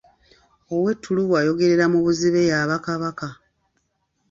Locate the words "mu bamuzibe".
1.93-2.41